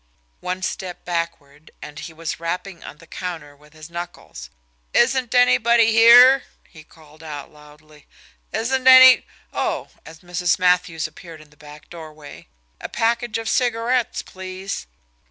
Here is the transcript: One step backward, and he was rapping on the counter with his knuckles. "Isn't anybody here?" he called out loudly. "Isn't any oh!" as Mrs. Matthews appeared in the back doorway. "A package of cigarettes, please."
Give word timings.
One 0.39 0.63
step 0.63 1.05
backward, 1.05 1.69
and 1.79 1.99
he 1.99 2.11
was 2.11 2.39
rapping 2.39 2.83
on 2.83 2.97
the 2.97 3.05
counter 3.05 3.55
with 3.55 3.73
his 3.73 3.87
knuckles. 3.91 4.49
"Isn't 4.95 5.35
anybody 5.35 5.91
here?" 5.91 6.45
he 6.67 6.83
called 6.83 7.21
out 7.21 7.51
loudly. 7.53 8.07
"Isn't 8.51 8.87
any 8.87 9.27
oh!" 9.53 9.89
as 10.03 10.21
Mrs. 10.21 10.57
Matthews 10.57 11.05
appeared 11.05 11.39
in 11.39 11.51
the 11.51 11.55
back 11.55 11.87
doorway. 11.87 12.47
"A 12.79 12.89
package 12.89 13.37
of 13.37 13.47
cigarettes, 13.47 14.23
please." 14.23 14.87